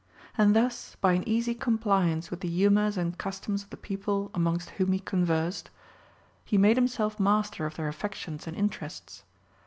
And 0.35 0.55
thus, 0.55 0.95
by 0.99 1.13
an 1.13 1.23
easy 1.29 1.53
compliance 1.53 2.31
with 2.31 2.39
the 2.39 2.49
humors 2.49 2.97
and 2.97 3.15
customs 3.19 3.61
of 3.61 3.69
the 3.69 3.77
people 3.77 4.31
amongst 4.33 4.71
whom 4.71 4.93
he 4.93 4.99
conversed, 4.99 5.69
he 6.43 6.57
made 6.57 6.77
himself 6.77 7.19
master 7.19 7.67
of 7.67 7.75
their 7.75 7.87
affections 7.87 8.47
and 8.47 8.57
interests. 8.57 9.23